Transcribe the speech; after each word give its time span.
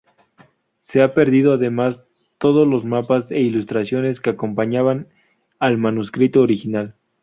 Se 0.79 1.03
han 1.03 1.13
perdido 1.13 1.53
además 1.53 2.01
todos 2.39 2.67
los 2.67 2.85
mapas 2.85 3.29
e 3.29 3.39
ilustraciones 3.39 4.19
que 4.19 4.31
acompañaban 4.31 5.09
al 5.59 5.77
manuscrito 5.77 6.41
original. 6.41 6.95